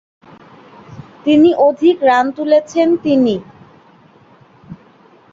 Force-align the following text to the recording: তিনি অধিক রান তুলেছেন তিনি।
তিনি 1.25 1.49
অধিক 1.67 1.97
রান 2.03 2.25
তুলেছেন 2.37 2.87
তিনি। 3.03 3.35